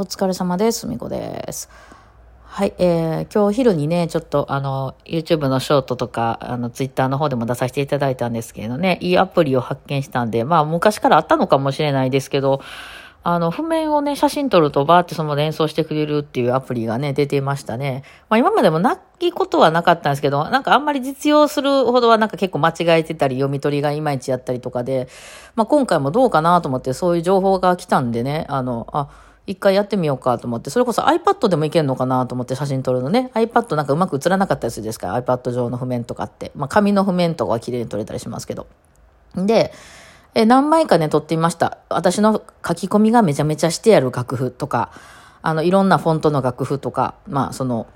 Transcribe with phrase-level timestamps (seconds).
[0.00, 0.86] お疲れ様です。
[0.86, 1.68] みこです。
[2.44, 12.60] はい、えー、今日昼にね、ちょっとあの、YouTube のショートとか、あの、Twitter の方でも出させていただいたんですけれどね、いいアプリを発見したんで、まあ、昔からあったのかもしれないですけど、
[13.24, 18.04] あの、譜面をね、写真撮るとバーってその連想してくれるっていうアプリがね、出てましたね。
[18.28, 25.08] まあ今までもなきことはなかったんですけど、なんかあんまり実用するほどはなんか結構間違えてたり、読み取りがいまいちやったりとかで、
[25.56, 29.08] まあ今回もどうかなと思ってそういう情報が来たんでね、あの、あ、
[29.48, 33.30] 一回やってみようかと思って、それこそ iPad でもいけるのかなと思って写真撮るのね。
[33.34, 36.52] iPad なんかうまく映らなかったりするですから iPad 上の譜面とかって。
[36.54, 38.66] まあ紙の譜面とかは綺麗に撮れたりしますけど。
[39.34, 39.72] で、
[40.34, 41.78] え何枚かね、撮ってみました。
[41.88, 44.90] 私の書き込みがめちゃめちゃしてある楽譜とか、
[45.40, 47.86] あの、いろんなフォントの楽譜とか、まあ、その、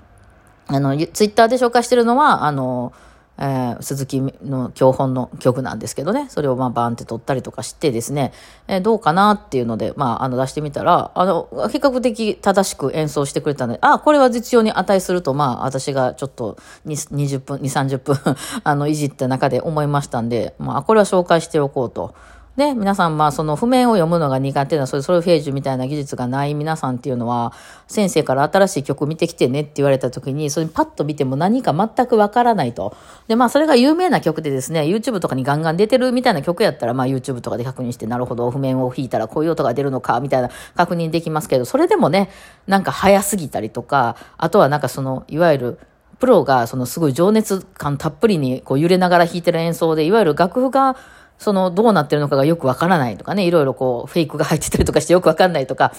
[0.67, 2.93] あの、ツイッターで紹介してるのは、あの、
[3.37, 8.31] えー、鈴木の教本の曲なんですけどね、それをまあバーンって撮ったりとかしてですね、
[8.67, 18.17] えー、どうかなっていうので、まあ、あの出してみたら、あの、比較的正しく演奏してくれたので、あ、これは実用に値すると、まあ、私がちょっと20分、2、30分
[18.63, 22.13] あの、いじった中で思いましたんで、まあ、これは紹介しておこうと。
[22.55, 27.51] で、皆さん、まあ、その譜面を読むのが苦手な、そういうソルフェージュみたいな技術がない皆さんっていうのは、
[27.87, 32.95] 先生から新しい曲見てきてねって言われた時に、それパッと見ても何か全くわからないと。
[33.27, 42.29] で、まあ、それが有名な曲でですね、YouTube とかにガンガン出てるみたいな曲やったら、まあ、YouTube とかで確認して、なるほど、譜面を弾いたらこういう音が出るのか、みたいな確認できますけど、それでもね、
[42.67, 45.79] なんか早すぎたりとか、あとはなんかその、いわゆる、
[46.19, 50.95] プロがそのすごい情熱感たっぷりにこう揺れながら弾いてる演奏で、いわゆる楽譜が、
[51.43, 55.93] その、どうなってるのかがよくわからないとかね、いろいろこう、フェイクが入ってたりとかしてよくわかんないとか、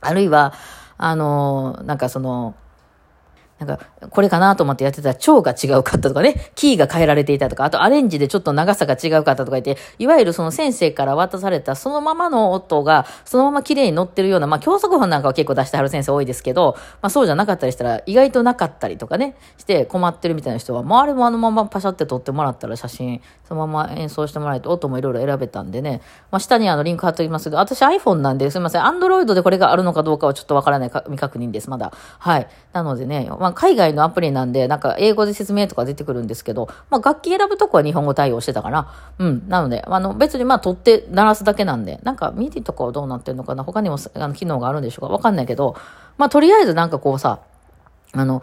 [0.00, 0.52] あるいは、
[0.98, 2.54] あの、なんかその、
[3.64, 26.00] なんか、これかなと思ってやってたら、腸が違うかったとかね、キーが変えられていたとか、あとアレンジでちょっと長さが違うかったとか言って、いわゆるその先生から渡されたそのままの音が、そのまま綺麗に乗ってるような、まあ教則本なんかは結構出してはる先生多いですけど、まあそうじゃなかったりしたら、意外となかったりとかね、して困ってるみたいな人は、まああれもあのままパシャって撮ってもらったら写真、そのまま演奏してもらえて、音もいろいろ選べたんでね、
[26.30, 31.92] まあ下にあのリンク貼っておきますけど、私 iPhone なんで、すみません、Android でこれがあるのかどうかはちょっとわからないか未確認です、まだ。
[32.18, 32.48] はい。
[32.72, 38.88] なのでね、まあ海外のアプリなんで、なんか英語で説明とか出てくるんですけど、まあ楽器選ぶとこは日本語対応してたから。
[39.18, 39.48] うん。
[39.48, 45.76] なので、あの別にまあ取って鳴らすだけなんで、なんか MIDI とかはどうなってるのかな他にもあの機能があるんでしょうかわかんないけど、
[46.18, 47.40] まあとりあえずなんかこうさ、
[48.12, 48.42] あの、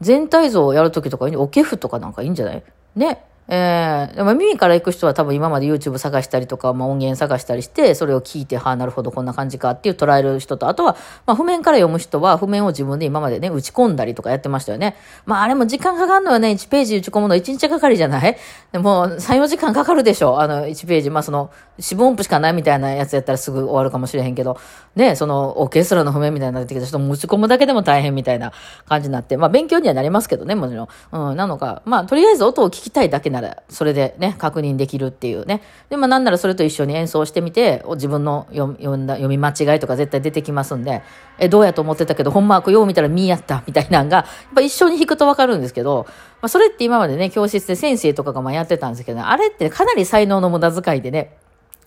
[0.00, 2.62] 全体像をやるときとかに、オケ譜とかなんかいいんじゃない？
[2.96, 3.24] ね。
[3.48, 10.96] えー、でも耳から行く人は多分今まで YouTube 探したりとか、まあ、音源探したりして、それを聞いて、はあ、なるほど、こんな感じかっていう捉える人と、あとは、
[11.26, 14.96] まあ、譜面から読む人は、譜面を自分で今までね、打ち込んだりとかやってましたよね。
[15.26, 16.50] まあ、あれも時間かかるのよね。
[16.50, 18.36] 1ページ打ち込むの1日かかりじゃない？
[18.72, 20.40] でも、3、4時間かかるでしょ。
[20.40, 21.10] あの、1ページ。
[21.10, 24.58] まあ、その、四分音符しかないみたいなやつやったらすぐ終わるかもしれへんけど、
[24.96, 28.52] ね、その、オーケストラの譜面みたいになってきて、ちょっと打ち込むだけでも大変みたいな
[28.88, 30.88] 感じになって、まあ、勉強にはなりますけどね、もちろん。
[31.30, 35.62] うん、なのか、まあ、とりあえず音を聞きたいだけなら、それで、ね、確認できるっていうね。
[35.90, 41.02] で、まあなんならそれと一緒に演奏してみて、自分の読んだ読み間違いとか絶対出てきますんで、
[41.38, 46.06] え、どうやと思ってたけど、ほんま、よう見たらミーやったみたいなのが、やっぱ一緒に弾くとわかるんですけど、
[46.40, 51.36] まあそれって今までね、教室で先生とかがまあやってたんですけど、ね、あれってかなり才能の無駄遣いでね、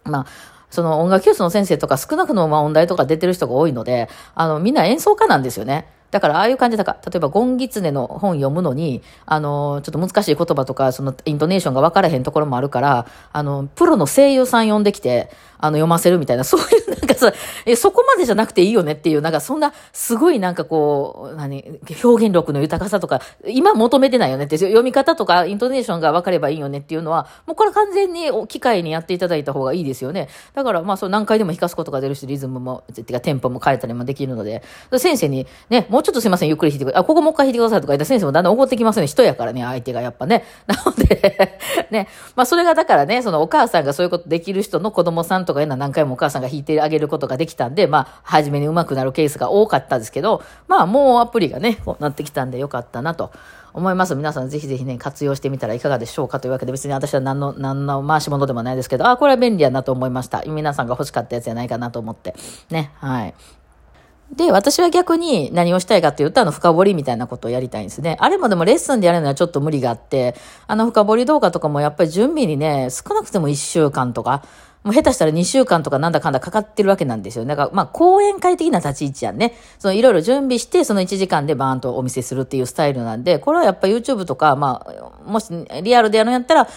[0.04, 0.26] まあ、
[0.70, 5.88] その音楽教室の先生とか少なくともまあ音大とか出てる人が多いので、あの、みんな演奏家なんですよね。
[6.12, 17.34] だから、ああいう感じだから、例えば、ゴンギツネの本読むのに、あの、ちょっと難しい言葉とか、その、イントネーションが分からへんところもあるから、あの、プロの声優さん呼んできて、あの、読ませるみたいな、そういう、流かさ、
[17.66, 30.30] え、そこまでじゃなくていいよねっていう、なんか、そんな、すごいなんかこう、何、表現力の豊かさとか、今求めてないよねって、読み方とか、イントネーションが分かればいいよねっていうのは、もうこれ完全に機械にやっていただいた方がいいですよね。
[30.54, 34.64] だから、まあ、そう何回でも弾かすことが出るし、リズムも、てか、テンポも変えたりもできるので、
[34.98, 36.98] 先生に、ね、もうちょっとすいません、ゆっくり弾いてくれ。
[36.98, 39.08] あ、ここもう一回弾いてくださいとか言ったら先生もだんだん怒ってきますね。
[39.08, 40.44] 人やからね、相手がやっぱね。
[40.68, 41.50] なので
[41.92, 53.32] ね、まあそれがだからね、そのお母さんがそういうことできる人の子供さんとかいうのは何回もお母さんが弾いてあげるることができたんで、まあ、初めに上手くなるケースが多かったですけど、まあもうアプリがね、こうなってきたんでよかったなと。
[53.74, 54.16] 思います。
[54.16, 60.44] 皆さんぜひぜひね、活用してみたらいかがでしょうかというわけで、別に私は何の、何の回し物でもないですけど、あ、これは便利やなと思いました。
[60.48, 62.36] 皆さんが欲しかったやつじゃないかなと思って。
[62.70, 63.34] ね、はい。
[64.36, 68.16] で、私は逆に何をしたいかって言ったら、あの、深掘りみたいなことをやりたいんですね。
[68.20, 70.36] あれもでもレッスンでやるのはちょっと無理があって、
[70.68, 74.44] あの、深掘り動画とかもやっぱり準備にね、少なくても1週間とか、
[74.90, 77.46] もう下手したら2週間とかなんだかんだかかってるわけなんですよ。
[77.46, 79.54] だから、まあ、講演会的な立ち位置やんね。
[79.78, 85.54] その、いろいろ準備して、その1時間でバーンとお見せするっていうスタイルなんで、これはやっぱ YouTube とか、まあ、もし
[85.84, 86.68] リアルでやるんやったら、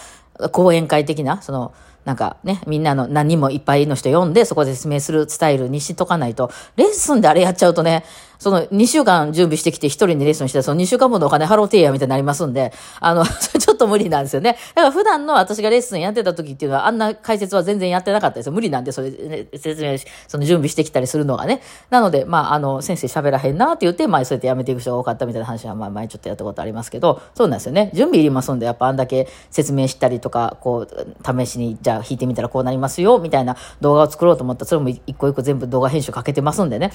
[0.51, 1.73] 講演会的な、その、
[2.05, 8.03] なんかね、みんなの何人もいっぱいの人読んで、そこで説明するスタイルにしとかないと、レッスンであれやっちゃうとね、
[8.43, 14.57] その2週間準備してきて1人にレッスンして、その2週間分のお金払うてやみたいになりますんで、あの、 ちょっと無理なんですよね。
[14.75, 18.51] だから普段の私がレッスンやってた時っていうのは、あんな解説は全然やってなかったですよ。
[18.51, 21.61] 無理なんで、それ、ね、説明し、その準備してきたりするのがね。
[21.89, 27.91] なので、まあ、あの、先生喋らへんなって言って、まあ、そうやってやめていく人が多かったみたいな話は、まあ、前ちょっとやったことありますけど、そうなんですよね。
[27.93, 36.91] 準備いりますんで、やっぱあんだけ説明したりとか、こう、試しに、じゃあ弾いてみたらこうなりますよ、みたいな動画を作ろうと思ったら、それも一個一個全部動画編集かけてますんでね。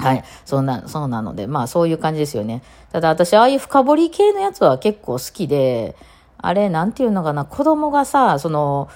[0.00, 0.24] はい。
[0.44, 2.62] そんな、そうなので、まあそういう感じですよね。
[2.92, 5.96] ただ私、ああいう深掘り系のやつは結構好きで、
[6.38, 8.88] あれ、なんていうのかな、子供がさ、その、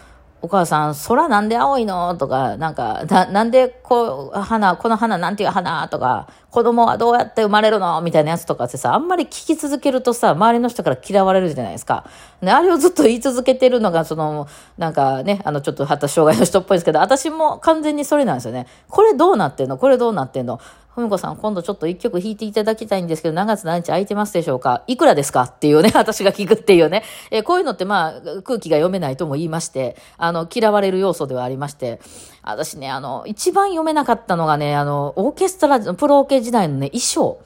[0.43, 2.17] お母さん、空なんで青いの？
[2.17, 12.07] とか、なんか、な、なんでこう、花、この花なんていう花とか、子供はどうやって生まれるのみたいなやつとかってさ、あんまり聞き続けるとさ、周りの人から嫌われるじゃないですか。
[12.41, 14.49] で、あれをずっと言い続けてるのが、その、
[14.79, 18.67] なんかね、あの、ちょっと発達障害の人っぽいですけど、私も完全にそれなんですよね。
[18.89, 19.77] これどうなってんの？
[19.77, 20.59] これどうなってんの？
[20.95, 24.85] ふみこさん、今度ちょっと一曲弾いていただきたいんですけど、何月何日空いてますでしょうか？
[24.87, 25.43] いくらですか？
[25.43, 27.03] っていうね、 私が聞くっていうね。
[27.33, 32.01] えー、こういうのってまあ、空気が読めないとも言いまして、あの、嫌われる要素ではありまして、
[32.45, 37.39] 私ね、あの、一番読めなかったのがね、あの、オーケストラ、プロオケ時代のね、衣装。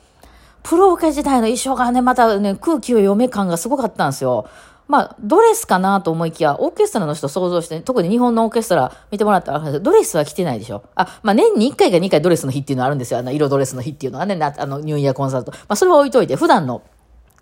[0.62, 4.48] プロオケ時代の衣装がね、またね、空気を読め感がすごかったんですよ。
[4.88, 10.82] まあ、ドレスかなと思いきや、オーケストラの人想像して、特に日本のオーケストラ見てもらったら、ドレスは着てないでしょ。
[10.94, 13.20] あ、まあ年に1回か2回ドレスの日っていうのはあるんですよ。
[13.20, 15.52] あの、色ドレスの日っていうのはね、あの、ニューイヤーコンサート。
[15.52, 16.82] まあ、それは置いといて、普段の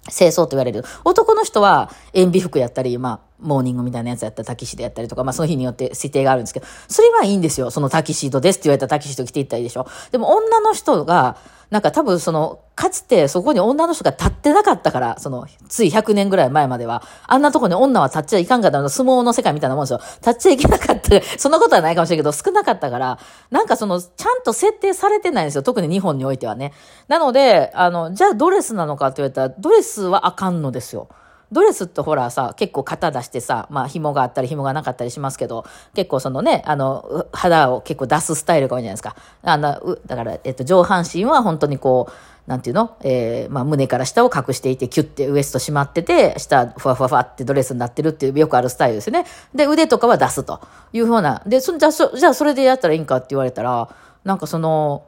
[0.09, 0.85] 清掃と言われる。
[1.05, 7.71] 男の人は塩ビ服やったり、まあ、モーニングみたいなやつやったらタキシードやったりとか、まあその日によって指定があるんですけど、それはいいんですよ。
[7.71, 9.87] そのタキシードですって言われたらタキシード着ていったらいいでしょ。
[10.11, 11.37] でも女の人が、
[11.71, 20.01] なんか多分その、かつてそこに女の人が立ってなかったから、その、つい100年ぐらい前までは、あんなとこに女は立っちゃいかんかったの、相撲の世界みたいなもんですよ。
[20.21, 21.21] 立っちゃいけなかった。
[21.39, 23.19] そんなことはないかもしれんけど、少なかったから、
[23.51, 25.63] なんかその、ちゃんと設定されてないんですよ。
[25.63, 26.73] 特に日本においてはね。
[27.09, 31.09] なので、あの、じゃあドレスなのかって言われたら、ドレスはあかんのですよ。
[31.53, 35.65] ドレスってほらさ、結構型出してさ、まあ紐があったり紐がなかったりしますけど、
[35.95, 39.15] 結構そのね、あの、肌を結構出すスタイルが多いじゃないですか。
[39.43, 42.13] あの、だから、えっと、上半身は本当にこう、
[42.51, 42.97] なんていうの？
[43.03, 49.25] えー、まあ胸から下を隠していて、キュッてウエスト締まってて、下、ふわふわふわってドレスになってるっていうよくあるスタイルですよね。
[49.55, 50.61] で、腕とかは出すと
[50.93, 51.43] いうふうな。
[51.47, 53.89] で、そじゃあ、じゃあそれでやったらいいんかって言われたら、
[54.25, 55.07] なんかその、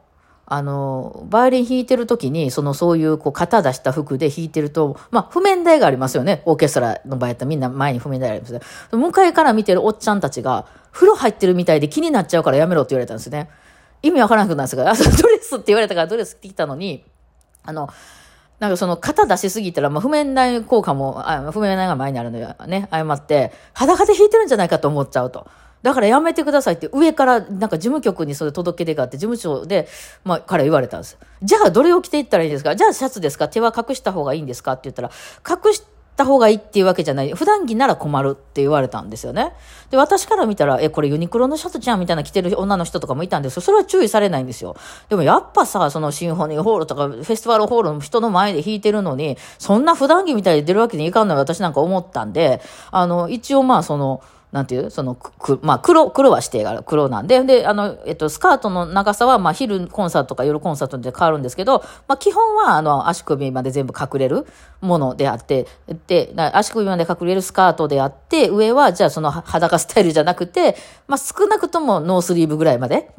[0.51, 6.41] あの、バイオリン弾いてる時に、そのそういうこう型出した服で弾いてると、まあ譜面台がありますよね。
[6.45, 8.59] オーケストラの場合やったらみんな前に譜面台ありますね
[8.91, 13.49] 向かいから見てるおっちゃんたちが、風呂入ってるみたいで気になっちゃうからやめろって言われたんですね。
[14.01, 14.85] 意味わからなくなるんですが、
[15.21, 17.05] ドレスって言われたからドレス着てきたのに、
[17.63, 17.87] あの、
[18.59, 25.47] なんかその型出しすぎたら、まあ、譜面台効果も、あ譜面台が前にあるのよね、誤って、裸で弾いてるんじゃないかと思っちゃうと。
[25.81, 29.87] だからやめてくださいって上からなんか事務局にそれ届け出があって事務所で、
[30.23, 31.17] まあ、から言われたんです。
[31.41, 32.75] じゃあどれを着ていったらいいんですか？
[32.75, 33.47] じゃあシャツですか？
[33.47, 34.73] 手は隠した方がいいんですか？
[34.73, 35.11] って言ったら、
[35.47, 35.83] 隠し
[36.17, 37.31] た方がいいっていうわけじゃない。
[37.31, 39.53] 普段着なら困るって言われたんですよね。
[39.89, 43.61] で、私から見たら、え、これユニクロのシャツじゃんみたいな着てる女の人とかもいたんですよ。
[43.61, 44.75] それは注意されないんですよ。
[45.07, 52.61] でもやっぱさ、そのシンフォニーホールとかフェスティバルホールの人の前で弾いてるのに、そんな普段着みたいに出るわけにいかんのよ私なんか思ったんで、
[52.91, 54.89] あの、一応まあその、なんていう？
[54.89, 56.83] その、く、まあ、黒、黒は指定がある。
[56.83, 57.43] 黒なんで。
[57.43, 64.47] で、あの、えっと、スカートの長さは、まあ、昼コンサートとか夜コンサートで変わるんですけど、まあ、基本は、あの、足首まで全部隠れる
[64.81, 65.67] ものであって、
[66.07, 70.75] で、足首まで隠れるスカートであって、上は、じゃあその裸スタイルじゃなくて、
[71.07, 73.11] まあ、少なくともノースリーブぐらいまで。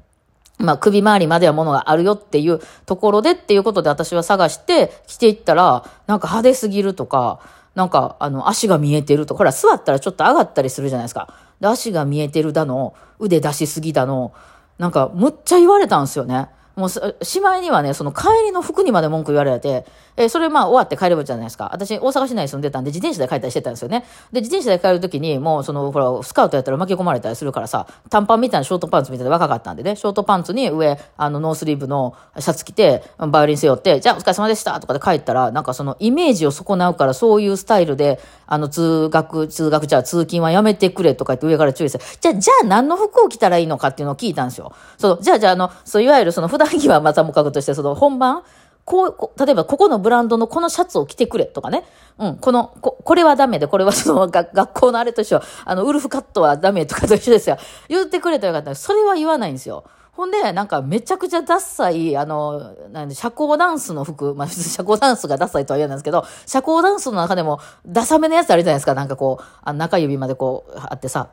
[0.58, 7.40] まあ、首周りまではものがあるよっていうところでっていうことで私は探して着ていったら、なんか派手すぎるとか、
[7.80, 9.34] なんか、あの、足が見えてると。
[9.34, 11.32] ほら、座ったらちょっと上がったりするじゃないですか。
[11.60, 14.34] で、足が見えてるだの、腕出しすぎだの、
[14.76, 16.50] なんか、むっちゃ言われたんですよね。
[16.76, 19.84] もう、しまいにはね、その帰りの服にまで文句言われて、
[20.16, 21.70] えー、それまあ終わって帰ればじゃないですか。
[21.72, 24.04] 私、大阪市内に住んでたんで、自転車で帰ったりしてたんですよね。
[24.32, 44.72] で、自転車で帰るときに、もう、その、ほら、スカウトやったら巻き込まれたりするからさ、短パンみたいなショートパンツみたいな若かったんでね、ショートパンツに上、あの、ノースリーブのシャツ着て、バイオリン背負って、じゃあお疲れ様でしたとかで帰ったら、なんかそのイメージを損なうから、そういうスタイルで、あの、通学、通学じゃあ通勤はやめてくれとか言って上から注意して、じゃあ、じゃあ何の服を着たらいいのかっていうのを聞いたんですよ。
[44.98, 48.44] そう、じゃあ、じゃあ、あの、そう、いわゆるその普段着はまたもかくとして、その本番、
[48.84, 51.84] こう、例えばここのブランドのこのシャツを着てくれとかね。
[52.18, 57.56] うん、この、ここれはダメで、これはその学校のあれとしては、あの、ウルフカットはダメとかと一緒ですよ。
[57.88, 59.84] 言ってくれたらよかったそれは言わないんですよ。
[60.12, 68.94] ほんで、なんかめちゃくちゃダッサい、あの、なん、社交ダンスの服、まあ、社交ダンスがダッサいとは言わないんですけど、社交ダンスの中でも、ダサめのやつあるじゃないですか。
[68.94, 71.28] なんかこう、あ中指までこう、あってさ、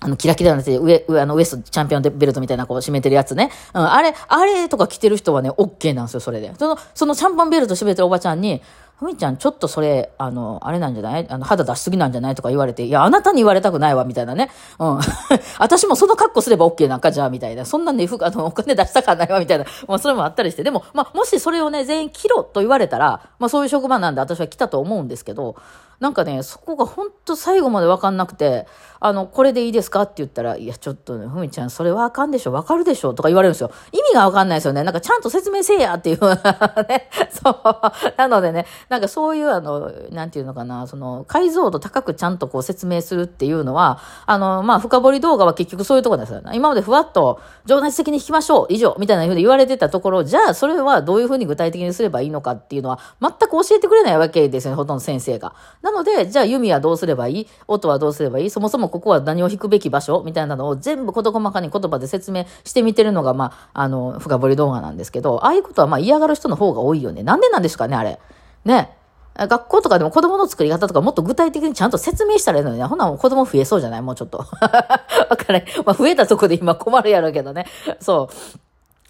[0.00, 3.50] あの、キラキラになって上、上、あの、ウエストチャンピオンベルトみたいなこう締めてるやつね。
[3.72, 6.52] うん、あれ、あれとか着てる人はね、OK なんですよ、それで。
[6.58, 8.60] その、そのシャンパンベルト締めてるおばちゃんに、
[8.98, 11.26] ふみちゃん、ちょっとそれ、あの、あれなんじゃない？
[11.28, 12.34] あの、肌出しすぎなんじゃない？
[12.34, 14.50] とか言われて、いや、あなたに言われたくないわ、みたいなね。
[14.78, 15.00] うん。
[15.58, 17.66] 私もその格好すれば OK なんか、じゃあ、みたいな。
[17.66, 19.66] そんなんで、あの、お金出したかないわ、みたいな。
[19.86, 20.62] まあ、それもあったりして。
[20.62, 25.56] でも、まあ、もしそれをね、全員着ろと言われたら、まあ、そういう職場なんで私は来たと思うんですけど、
[26.00, 28.66] なんかね、そこが本当最後までわかんなくて、
[29.00, 30.02] あの、これでいいですか？
[30.02, 33.70] って言ったら、いや、ちょっとね、ふみちゃん、それはあかんでしょわかるでしょとか言われるんですよ。
[33.92, 34.82] 意味がわかんないですよね。
[34.84, 37.08] なんかちゃんと説明せえやっていうね。
[37.30, 37.56] そう。
[38.16, 46.52] なのでね、なんかそういう、あの、なんていうのかな、その、解像度高くちゃんとこう説明するっていうのは、あの、まあ、深掘り動画は結局そういうところですよね。
[46.54, 55.54] 今までふわっと、情熱的に弾きましょう以上みたいなふうに言われてたところ、じゃあ、それはどういうふうに具体的にすればいいのかっていうのは、全く教えてくれないわけですよね、ほとんど先生が。
[55.82, 57.48] なので、じゃあ、弓はどうすればいい？
[57.66, 58.50] 音はどうすればいい？
[58.50, 67.22] そもそもここは何を弾くべき場所みたいなのを全部事細かに言葉で説明してみてるのが、まあ、あの、深掘り動画なんですけど、ああいうことはまあ嫌がる人の方が多いよね。
[67.22, 68.18] なんでなんですかね、あれ。
[68.64, 68.96] ね。
[69.38, 72.84] 学校とかでも子供の作り方とかもっと具体的にちゃんと説明したらいいのにね。
[72.84, 74.00] ほな子供増えそうじゃない？
[74.02, 74.38] もうちょっと。
[74.40, 74.46] わ
[75.36, 75.56] かん。
[75.84, 77.66] まあ増えたとこで今困るやろうけどね。
[78.00, 78.58] そう。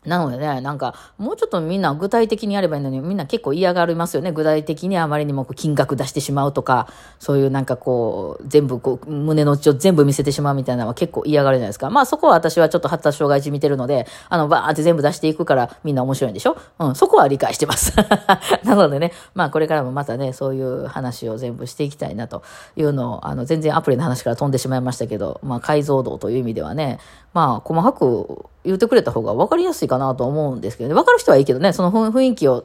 [0.06, 4.32] なのでね、なんか、もうちょっとみんな具体的にやればいいのに、みんな結構嫌がりますよね。
[4.32, 11.90] 具体的にあまりにも金額出してしまうとか、そういうなんかこう、全部こう、胸の内を全部見せてしまうみたいなのは結構嫌がるじゃないですか。
[11.90, 16.56] まあそこは私はちょっと発達障害児見てるので、あの、バーって全部出していくからみんな面白いんでしょ？
[16.78, 17.94] うん、そこは理解してます。
[18.64, 22.42] なのでね、まあこれからもまたね、そういう話を全部していきたいなと
[22.76, 26.98] いうのを、あの、全然アプリの話から飛んでしまいましたけど、まあ解像度という意味ではね、
[27.36, 30.94] まあ細かく言ってくれた方が分かりやすいかなと思うんですけどね。
[30.94, 32.64] 分かる人はいいけどね、その雰囲気を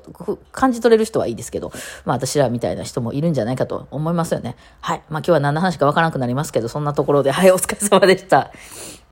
[0.53, 1.73] 感じ取れる人はいいですけど、
[2.05, 4.55] まあ私らみたいな人もいるんじゃないかと思いますよね。
[4.79, 5.01] はい。
[5.09, 8.49] まあ今日は何の話か分からなくなりますけど、そんなところで、はい、お疲れ様でした。